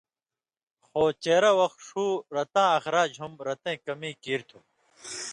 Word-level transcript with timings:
خو 0.85 1.03
چېرہ 1.23 1.51
وخ 1.59 1.73
ݜو 1.87 2.05
رَتاں 2.35 2.69
اخراج 2.77 3.11
ہُم 3.21 3.33
رَتَیں 3.47 3.77
کمی 3.85 4.11
کیریۡ 4.23 4.47
تھو۔ 4.49 4.59